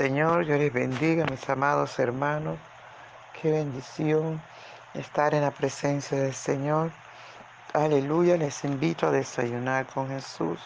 [0.00, 2.58] Señor, yo les bendiga, mis amados hermanos.
[3.34, 4.40] Qué bendición
[4.94, 6.90] estar en la presencia del Señor.
[7.74, 10.58] Aleluya, les invito a desayunar con Jesús.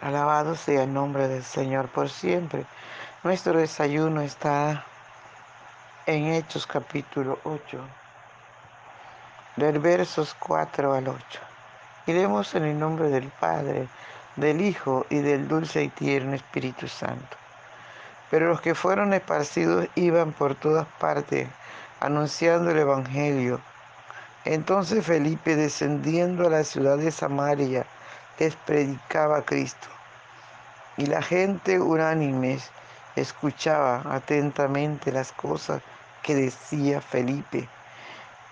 [0.00, 2.66] Alabado sea el nombre del Señor por siempre.
[3.24, 4.84] Nuestro desayuno está
[6.06, 7.80] en Hechos capítulo 8,
[9.56, 11.40] del versos 4 al 8.
[12.06, 13.88] Iremos en el nombre del Padre,
[14.36, 17.36] del Hijo y del dulce y tierno Espíritu Santo.
[18.30, 21.48] Pero los que fueron esparcidos iban por todas partes
[22.00, 23.60] anunciando el Evangelio.
[24.44, 27.86] Entonces Felipe, descendiendo a la ciudad de Samaria,
[28.38, 29.88] les predicaba a Cristo.
[30.96, 32.58] Y la gente unánime
[33.16, 35.80] escuchaba atentamente las cosas
[36.22, 37.68] que decía Felipe,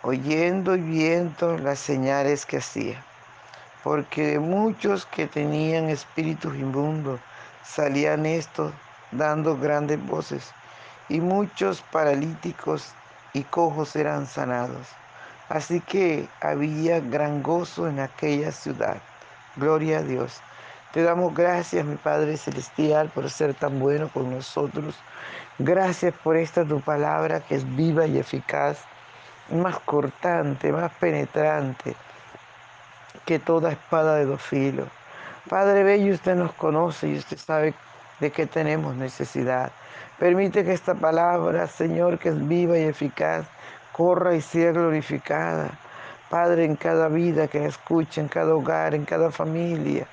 [0.03, 3.05] oyendo y viendo las señales que hacía
[3.83, 7.21] porque muchos que tenían espíritus inmundos
[7.65, 8.73] salían estos
[9.11, 10.53] dando grandes voces,
[11.09, 12.93] y muchos paralíticos
[13.33, 14.87] y cojos eran sanados.
[15.49, 18.97] Así que había gran gozo en aquella ciudad.
[19.57, 20.41] Gloria a Dios.
[20.93, 24.95] Te damos gracias, mi Padre Celestial, por ser tan bueno con nosotros.
[25.59, 28.79] Gracias por esta tu palabra que es viva y eficaz,
[29.51, 31.95] más cortante, más penetrante
[33.25, 34.89] que toda espada de dos filos.
[35.49, 37.75] Padre Bello, usted nos conoce y usted sabe
[38.21, 39.73] de qué tenemos necesidad.
[40.19, 43.47] Permite que esta palabra, Señor, que es viva y eficaz,
[43.93, 45.71] corra y sea glorificada.
[46.31, 50.07] Padre, en cada vida que la escuche, en cada hogar, en cada familia,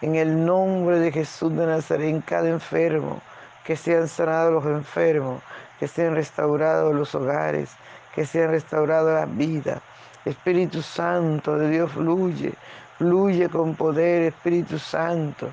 [0.00, 3.20] en el nombre de Jesús de Nazaret, en cada enfermo,
[3.64, 5.42] que sean sanados los enfermos,
[5.78, 7.70] que sean restaurados los hogares,
[8.14, 9.80] que sean restauradas las vidas
[10.24, 12.52] Espíritu Santo de Dios fluye,
[12.98, 15.48] fluye con poder, Espíritu Santo.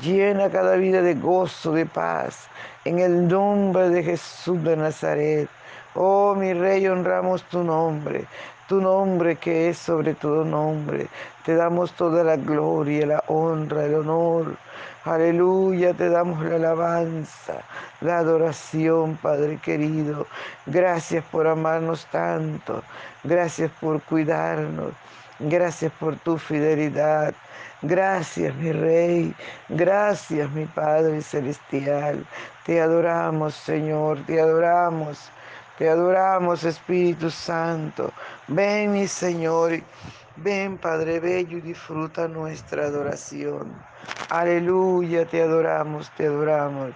[0.00, 2.48] Llena cada vida de gozo, de paz,
[2.84, 5.48] en el nombre de Jesús de Nazaret.
[5.94, 8.24] Oh, mi Rey, honramos tu nombre,
[8.68, 11.08] tu nombre que es sobre todo nombre.
[11.44, 14.56] Te damos toda la gloria, la honra, el honor.
[15.04, 17.62] Aleluya, te damos la alabanza,
[18.00, 20.26] la adoración, Padre querido.
[20.66, 22.82] Gracias por amarnos tanto.
[23.22, 24.92] Gracias por cuidarnos.
[25.38, 27.34] Gracias por tu fidelidad.
[27.82, 29.34] Gracias, mi Rey.
[29.68, 32.24] Gracias, mi Padre Celestial.
[32.64, 34.18] Te adoramos, Señor.
[34.26, 35.30] Te adoramos.
[35.78, 38.12] Te adoramos, Espíritu Santo.
[38.48, 39.72] Ven, mi Señor.
[40.36, 43.72] Ven, Padre Bello, y disfruta nuestra adoración.
[44.30, 46.90] Aleluya, te adoramos, te adoramos.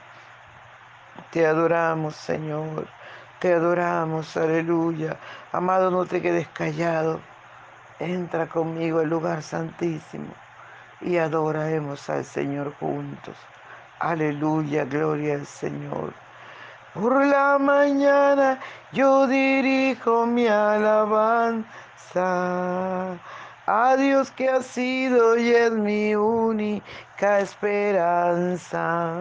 [1.30, 2.88] Te adoramos, Señor.
[3.38, 5.16] Te adoramos, aleluya.
[5.52, 7.20] Amado, no te quedes callado.
[7.98, 10.32] Entra conmigo al lugar santísimo
[11.00, 13.36] y adoremos al Señor juntos.
[13.98, 16.14] Aleluya, gloria al Señor.
[16.94, 18.58] Por la mañana
[18.92, 21.66] yo dirijo mi alabanza
[23.66, 29.20] a Dios que ha sido y es mi única esperanza.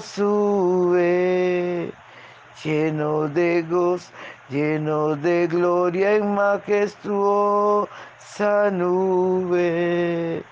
[0.00, 1.92] sube,
[2.64, 4.10] lleno de gozo,
[4.48, 7.88] lleno de gloria y majestuosa
[8.70, 10.44] nube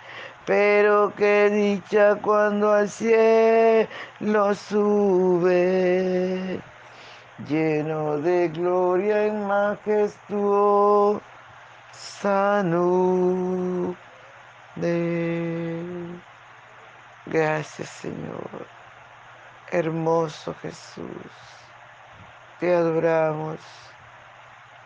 [0.49, 6.59] pero qué dicha cuando al cielo sube,
[7.47, 11.21] lleno de gloria y majestuosa
[12.65, 13.95] nube.
[17.31, 18.67] Gracias Señor,
[19.71, 21.33] hermoso Jesús,
[22.59, 23.61] te adoramos,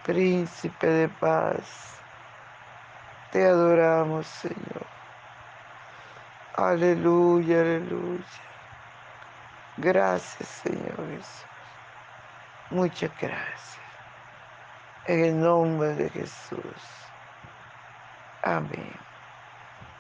[0.04, 2.00] príncipe de paz,
[3.30, 4.86] te adoramos Señor.
[6.56, 8.24] Aleluya, aleluya.
[9.76, 11.46] Gracias, Señor Jesús.
[12.70, 13.78] Muchas gracias.
[15.06, 16.60] En el nombre de Jesús.
[18.42, 18.92] Amén.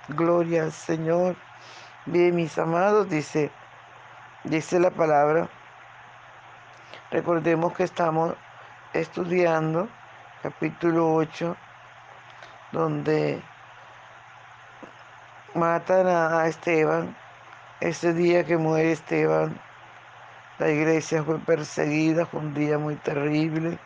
[0.08, 1.36] Gloria al Señor.
[2.04, 3.52] Bien, mis amados, dice,
[4.42, 5.48] dice la palabra.
[7.12, 8.34] Recordemos que estamos
[8.92, 9.88] estudiando
[10.42, 11.56] capítulo 8,
[12.72, 13.40] donde
[15.54, 17.16] matan a Esteban.
[17.78, 19.60] Ese día que muere Esteban,
[20.58, 23.78] la iglesia fue perseguida, fue un día muy terrible,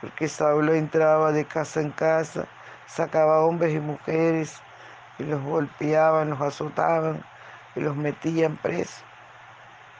[0.00, 2.48] porque Saulo entraba de casa en casa,
[2.86, 4.60] sacaba hombres y mujeres
[5.18, 7.24] y los golpeaban, los azotaban
[7.74, 9.04] y los metían presos.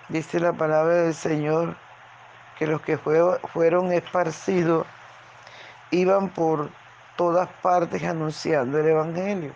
[0.09, 1.76] Dice la palabra del Señor
[2.59, 4.87] que los que fueron esparcidos
[5.91, 6.70] iban por
[7.17, 9.53] todas partes anunciando el Evangelio.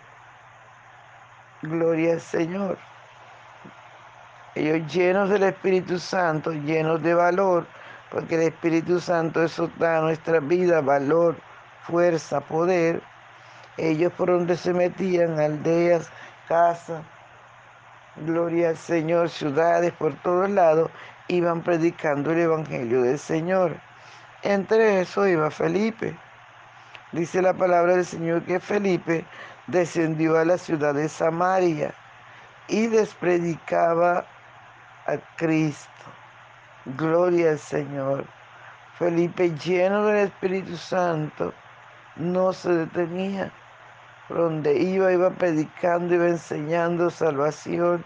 [1.61, 2.77] Gloria al Señor.
[4.55, 7.65] Ellos llenos del Espíritu Santo, llenos de valor,
[8.11, 11.35] porque el Espíritu Santo eso da a nuestra vida valor,
[11.81, 13.01] fuerza, poder.
[13.77, 16.09] Ellos por donde se metían, aldeas,
[16.47, 17.03] casas,
[18.17, 20.91] gloria al Señor, ciudades, por todos lados,
[21.27, 23.75] iban predicando el Evangelio del Señor.
[24.43, 26.15] Entre eso iba Felipe.
[27.11, 29.25] Dice la palabra del Señor que Felipe
[29.67, 31.93] descendió a la ciudad de Samaria
[32.67, 34.25] y les predicaba
[35.07, 35.89] a Cristo.
[36.97, 38.25] Gloria al Señor.
[38.97, 41.53] Felipe, lleno del Espíritu Santo,
[42.15, 43.51] no se detenía.
[44.29, 48.05] Donde iba, iba predicando, iba enseñando salvación,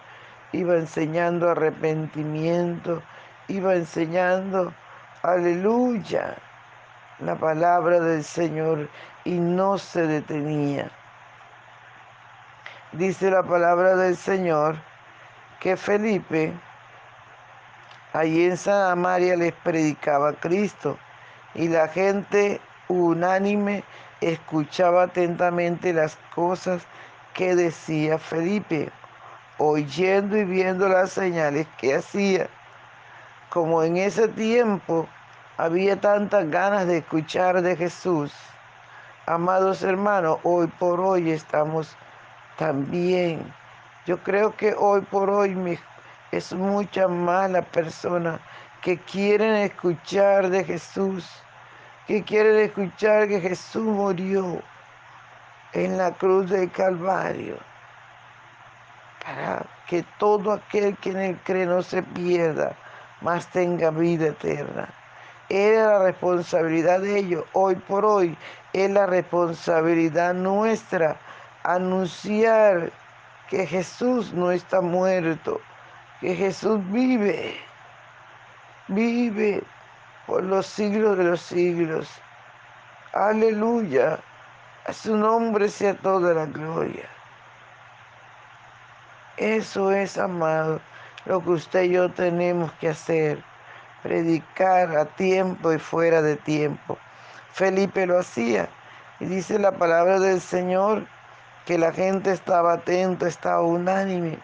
[0.52, 3.02] iba enseñando arrepentimiento,
[3.48, 4.74] iba enseñando,
[5.24, 6.38] aleluya,
[7.20, 8.90] la palabra del Señor
[9.26, 10.92] y no se detenía.
[12.94, 14.78] Dice la palabra del Señor
[15.60, 16.54] que Felipe
[18.14, 20.98] allí en Samaria les predicaba a Cristo
[21.54, 23.84] y la gente unánime
[24.22, 26.86] escuchaba atentamente las cosas
[27.34, 28.92] que decía Felipe,
[29.58, 32.50] oyendo y viendo las señales que hacía.
[33.50, 35.08] Como en ese tiempo
[35.58, 38.34] había tantas ganas de escuchar de Jesús,
[39.26, 41.96] amados hermanos, hoy por hoy estamos
[42.58, 43.54] también.
[44.06, 45.80] Yo creo que hoy por hoy
[46.32, 48.40] es mucha más la persona
[48.82, 51.44] que quieren escuchar de Jesús,
[52.08, 54.62] que quieren escuchar que Jesús murió
[55.74, 57.58] en la cruz del Calvario,
[59.24, 62.76] para que todo aquel que en él cree no se pierda,
[63.22, 64.88] más tenga vida eterna.
[65.50, 68.38] Era la responsabilidad de ellos hoy por hoy
[68.74, 71.18] es la responsabilidad nuestra
[71.64, 72.92] anunciar
[73.50, 75.60] que Jesús no está muerto,
[76.22, 77.58] que Jesús vive,
[78.88, 79.64] vive
[80.28, 82.08] por los siglos de los siglos.
[83.14, 84.20] Aleluya.
[84.86, 87.06] A su nombre sea toda la gloria.
[89.38, 90.80] Eso es, amado,
[91.26, 93.44] lo que usted y yo tenemos que hacer.
[94.04, 96.98] Predicar a tiempo y fuera de tiempo.
[97.54, 98.70] Felipe lo hacía.
[99.20, 101.08] Y dice la palabra del Señor
[101.66, 104.40] que la gente estaba atenta, estaba unánime,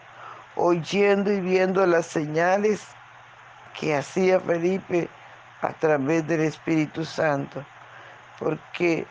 [0.56, 2.86] oyendo y viendo las señales
[3.78, 5.08] que hacía Felipe
[5.64, 7.64] a través del Espíritu Santo.
[8.38, 9.06] Porque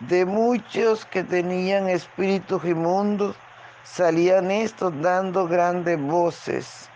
[0.00, 3.36] de muchos que tenían espíritus inmundos,
[3.84, 6.88] salían estos dando grandes voces.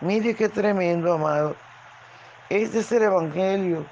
[0.00, 1.56] Mire qué tremendo, amado.
[2.50, 3.86] Este es el Evangelio,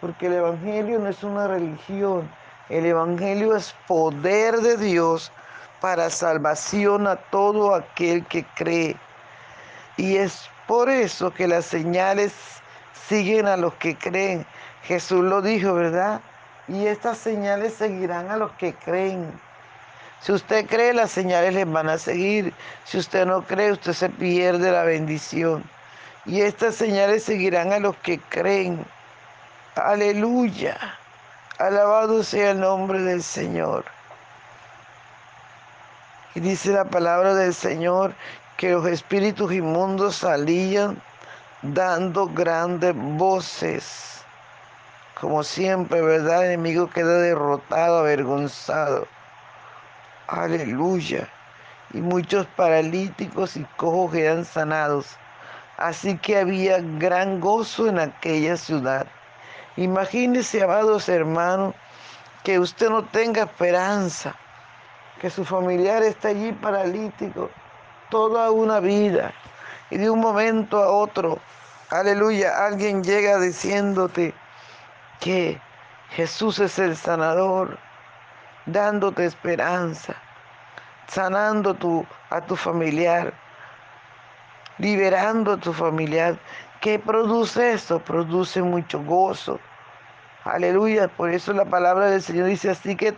[0.00, 2.30] porque el Evangelio no es una religión,
[2.68, 5.32] el Evangelio es poder de Dios
[5.80, 8.96] para salvación a todo aquel que cree.
[9.96, 12.32] Y es por eso que las señales
[13.08, 14.46] siguen a los que creen.
[14.82, 16.20] Jesús lo dijo, ¿verdad?
[16.68, 19.30] Y estas señales seguirán a los que creen.
[20.20, 22.54] Si usted cree, las señales les van a seguir.
[22.84, 25.62] Si usted no cree, usted se pierde la bendición.
[26.24, 28.86] Y estas señales seguirán a los que creen.
[29.76, 30.78] Aleluya.
[31.58, 33.84] Alabado sea el nombre del Señor.
[36.34, 38.14] Y dice la palabra del Señor
[38.56, 41.00] que los espíritus inmundos salían
[41.72, 44.22] dando grandes voces.
[45.18, 46.44] Como siempre, ¿verdad?
[46.44, 49.06] El enemigo queda derrotado, avergonzado.
[50.26, 51.28] Aleluya.
[51.92, 55.16] Y muchos paralíticos y cojos quedan sanados.
[55.78, 59.06] Así que había gran gozo en aquella ciudad.
[59.76, 61.74] Imagínese, amados hermanos,
[62.42, 64.36] que usted no tenga esperanza,
[65.20, 67.50] que su familiar está allí paralítico
[68.10, 69.32] toda una vida
[69.94, 71.38] y de un momento a otro,
[71.90, 74.34] aleluya, alguien llega diciéndote
[75.20, 75.60] que
[76.10, 77.78] Jesús es el sanador,
[78.66, 80.16] dándote esperanza,
[81.06, 83.32] sanando tu, a tu familiar,
[84.78, 86.36] liberando a tu familiar,
[86.84, 87.98] ¿Qué produce eso?
[87.98, 89.58] Produce mucho gozo.
[90.44, 91.08] Aleluya.
[91.08, 93.14] Por eso la palabra del Señor dice así que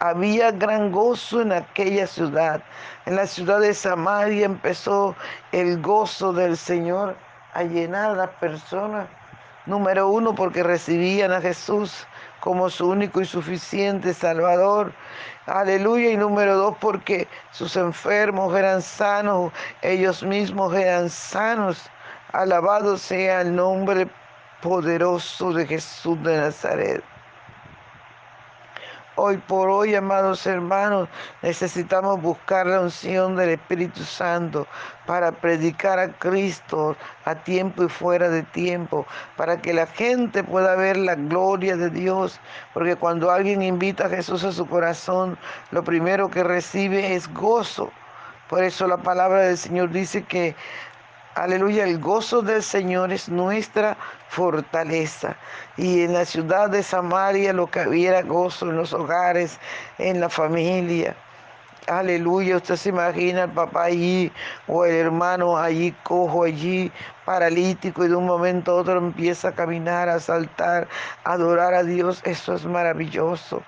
[0.00, 2.62] había gran gozo en aquella ciudad.
[3.06, 5.14] En la ciudad de Samaria empezó
[5.52, 7.16] el gozo del Señor
[7.54, 9.06] a llenar a las personas.
[9.66, 12.06] Número uno, porque recibían a Jesús
[12.40, 14.92] como su único y suficiente Salvador.
[15.46, 16.10] Aleluya.
[16.10, 21.90] Y número dos, porque sus enfermos eran sanos, ellos mismos eran sanos.
[22.32, 24.08] Alabado sea el nombre
[24.60, 27.15] poderoso de Jesús de Nazaret.
[29.18, 31.08] Hoy por hoy, amados hermanos,
[31.40, 34.66] necesitamos buscar la unción del Espíritu Santo
[35.06, 36.94] para predicar a Cristo
[37.24, 39.06] a tiempo y fuera de tiempo,
[39.38, 42.38] para que la gente pueda ver la gloria de Dios.
[42.74, 45.38] Porque cuando alguien invita a Jesús a su corazón,
[45.70, 47.90] lo primero que recibe es gozo.
[48.50, 50.54] Por eso la palabra del Señor dice que
[51.36, 53.94] Aleluya, el gozo del Señor es nuestra
[54.30, 55.36] fortaleza.
[55.76, 59.60] Y en la ciudad de Samaria lo que había gozo en los hogares,
[59.98, 61.14] en la familia.
[61.88, 64.32] Aleluya, usted se imagina el papá allí
[64.66, 66.90] o el hermano allí cojo, allí
[67.26, 70.88] paralítico y de un momento a otro empieza a caminar, a saltar,
[71.24, 72.22] a adorar a Dios.
[72.24, 73.62] Eso es maravilloso.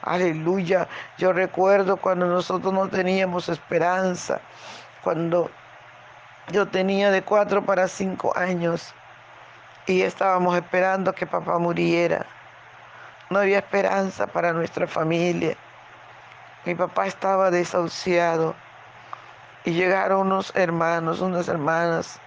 [0.00, 0.88] Aleluya.
[1.18, 4.40] Yo recuerdo cuando nosotros no teníamos esperanza,
[5.04, 5.50] cuando
[6.48, 8.92] yo tenía de cuatro para cinco años
[9.86, 12.26] y estábamos esperando que papá muriera.
[13.28, 15.56] No había esperanza para nuestra familia.
[16.64, 18.54] Mi papá estaba desahuciado
[19.64, 22.18] y llegaron unos hermanos, unas hermanas.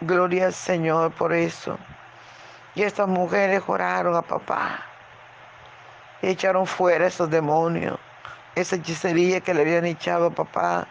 [0.00, 1.78] Gloria al Señor por eso.
[2.74, 4.80] Y estas mujeres oraron a papá.
[6.20, 7.98] Y echaron fuera esos demonios,
[8.54, 10.86] esa hechicería que le habían echado a papá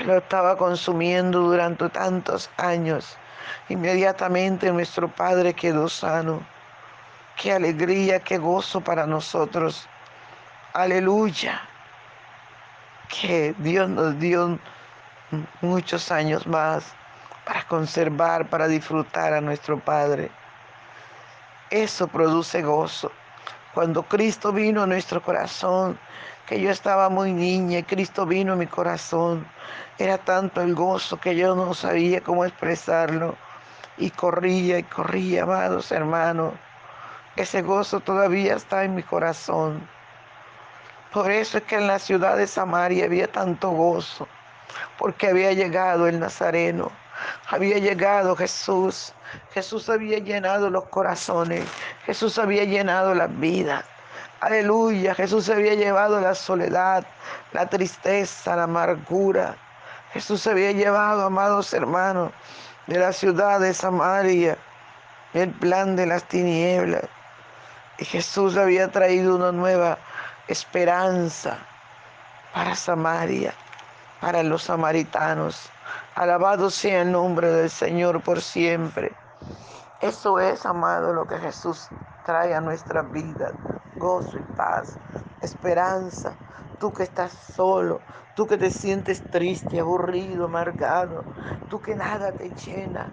[0.00, 3.16] lo estaba consumiendo durante tantos años.
[3.68, 6.44] Inmediatamente nuestro Padre quedó sano.
[7.36, 9.88] Qué alegría, qué gozo para nosotros.
[10.72, 11.60] Aleluya.
[13.08, 14.58] Que Dios nos dio
[15.60, 16.94] muchos años más
[17.44, 20.30] para conservar, para disfrutar a nuestro Padre.
[21.70, 23.10] Eso produce gozo.
[23.74, 25.98] Cuando Cristo vino a nuestro corazón,
[26.46, 29.46] que yo estaba muy niña y Cristo vino a mi corazón,
[29.98, 33.34] era tanto el gozo que yo no sabía cómo expresarlo.
[33.96, 36.52] Y corría y corría, amados hermanos.
[37.36, 39.88] Ese gozo todavía está en mi corazón.
[41.12, 44.28] Por eso es que en la ciudad de Samaria había tanto gozo,
[44.98, 46.90] porque había llegado el Nazareno,
[47.48, 49.12] había llegado Jesús.
[49.54, 51.64] Jesús había llenado los corazones,
[52.04, 53.84] Jesús había llenado las vidas.
[54.40, 57.06] Aleluya, Jesús había llevado la soledad,
[57.52, 59.56] la tristeza, la amargura.
[60.12, 62.32] Jesús había llevado, amados hermanos,
[62.86, 64.58] de la ciudad de Samaria,
[65.32, 67.04] el plan de las tinieblas.
[67.98, 69.98] Y Jesús había traído una nueva
[70.48, 71.58] esperanza
[72.52, 73.54] para Samaria,
[74.22, 75.68] para los samaritanos.
[76.14, 79.12] Alabado sea el nombre del Señor por siempre.
[80.00, 81.88] Eso es, amado, lo que Jesús
[82.24, 83.50] trae a nuestra vida.
[83.96, 84.96] Gozo y paz,
[85.42, 86.36] esperanza.
[86.78, 88.00] Tú que estás solo,
[88.36, 91.24] tú que te sientes triste, aburrido, amargado,
[91.68, 93.10] tú que nada te llena.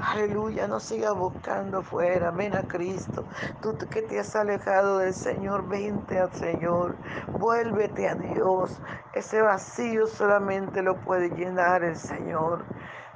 [0.00, 3.24] Aleluya, no sigas buscando fuera, ven a Cristo.
[3.60, 6.94] Tú que te has alejado del Señor, vente al Señor,
[7.38, 8.80] vuélvete a Dios.
[9.12, 12.64] Ese vacío solamente lo puede llenar el Señor.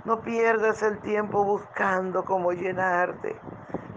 [0.05, 3.37] No pierdas el tiempo buscando cómo llenarte.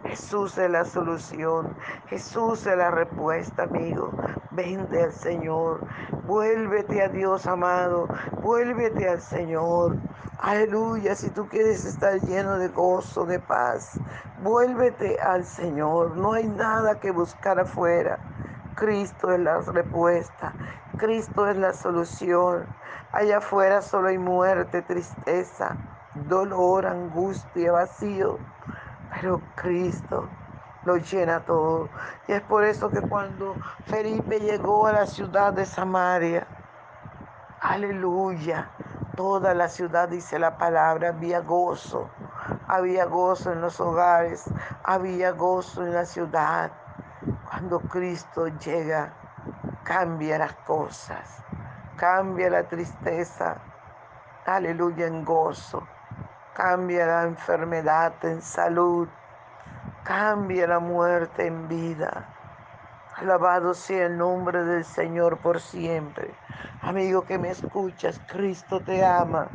[0.07, 1.75] Jesús es la solución,
[2.07, 4.11] Jesús es la respuesta, amigo.
[4.51, 5.79] Vente al Señor,
[6.25, 8.07] vuélvete a Dios amado,
[8.41, 9.97] vuélvete al Señor.
[10.39, 13.99] Aleluya, si tú quieres estar lleno de gozo, de paz,
[14.43, 16.15] vuélvete al Señor.
[16.15, 18.19] No hay nada que buscar afuera.
[18.75, 20.53] Cristo es la respuesta,
[20.97, 22.65] Cristo es la solución.
[23.11, 25.75] Allá afuera solo hay muerte, tristeza,
[26.27, 28.37] dolor, angustia, vacío.
[29.15, 30.27] Pero Cristo
[30.83, 31.89] lo llena todo.
[32.27, 33.55] Y es por eso que cuando
[33.85, 36.45] Felipe llegó a la ciudad de Samaria,
[37.61, 38.69] aleluya,
[39.15, 42.09] toda la ciudad dice la palabra, había gozo,
[42.67, 44.43] había gozo en los hogares,
[44.83, 46.71] había gozo en la ciudad.
[47.49, 49.13] Cuando Cristo llega,
[49.83, 51.41] cambia las cosas,
[51.95, 53.57] cambia la tristeza,
[54.45, 55.87] aleluya, en gozo
[56.55, 59.09] Cambia la enfermedad en salud.
[60.05, 62.29] Cambia la muerte en vida.
[63.17, 66.33] Alabado sea el nombre del Señor por siempre.
[66.81, 69.49] Amigo que me escuchas, Cristo te ama.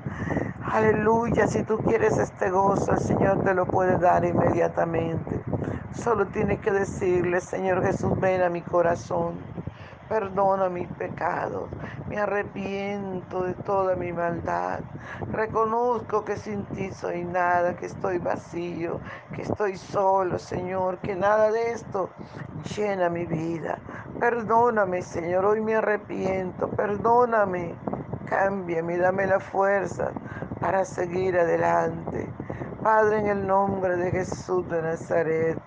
[0.62, 5.40] Aleluya, si tú quieres este gozo, el Señor te lo puede dar inmediatamente.
[5.94, 9.38] Solo tienes que decirle, Señor Jesús, ven a mi corazón.
[10.11, 11.70] Perdona mis pecados.
[12.09, 14.81] Me arrepiento de toda mi maldad.
[15.31, 18.99] Reconozco que sin ti soy nada, que estoy vacío,
[19.37, 22.11] que estoy solo, Señor, que nada de esto
[22.77, 23.79] llena mi vida.
[24.18, 26.68] Perdóname, Señor, hoy me arrepiento.
[26.70, 27.77] Perdóname.
[28.27, 30.11] Cámbiame, dame la fuerza
[30.61, 32.29] para seguir adelante.
[32.83, 35.59] Padre, en el nombre de Jesús de Nazaret,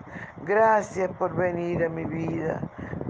[0.44, 2.60] gracias por venir a mi vida.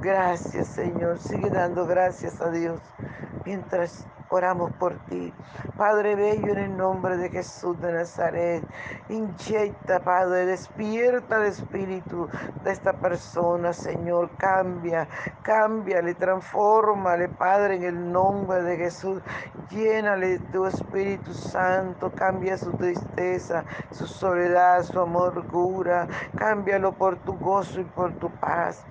[0.05, 1.19] Gracias, Señor.
[1.19, 2.95] Sigue dando gracias a Dios
[3.43, 5.33] mientras oramos por ti.
[5.77, 8.65] Padre Bello, en el nombre de Jesús de Nazaret,
[9.09, 12.29] inyecta, Padre, despierta el espíritu
[12.65, 14.31] de esta persona, Señor.
[14.37, 15.09] Cambia,
[15.43, 19.23] cámbiale, transfórmale, Padre, en el nombre de Jesús.
[19.71, 26.09] Llénale tu Espíritu Santo, cambia su tristeza, su soledad, su amargura.
[26.37, 28.85] Cámbialo por tu gozo y por tu paz.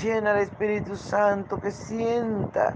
[0.00, 2.74] Llena al Espíritu Santo que sienta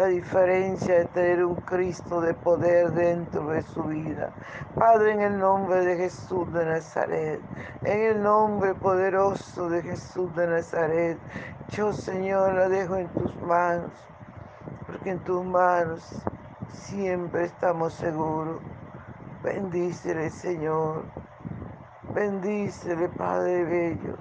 [0.00, 4.32] la diferencia de tener un Cristo de poder dentro de su vida.
[4.74, 7.38] Padre, en el nombre de Jesús de Nazaret,
[7.84, 11.18] en el nombre poderoso de Jesús de Nazaret,
[11.68, 13.92] yo Señor la dejo en tus manos,
[14.86, 16.02] porque en tus manos
[16.72, 18.58] siempre estamos seguros.
[19.42, 21.04] Bendícele, Señor.
[22.14, 24.16] Bendícele, Padre Bello.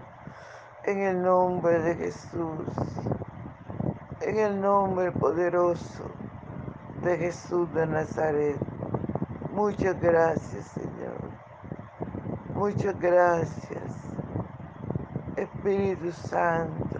[0.83, 2.67] En el nombre de Jesús
[4.29, 6.03] en el nombre poderoso
[7.01, 8.57] de Jesús de Nazaret.
[9.51, 11.17] Muchas gracias, Señor.
[12.53, 13.81] Muchas gracias,
[15.35, 16.99] Espíritu Santo.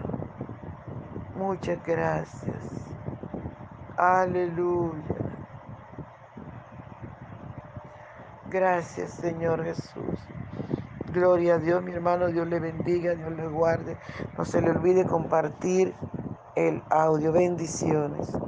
[1.36, 2.64] Muchas gracias.
[3.96, 4.98] Aleluya.
[8.50, 10.18] Gracias, Señor Jesús.
[11.12, 12.26] Gloria a Dios, mi hermano.
[12.26, 13.96] Dios le bendiga, Dios le guarde.
[14.36, 15.94] No se le olvide compartir
[16.56, 17.32] el audio.
[17.32, 18.38] Bendiciones.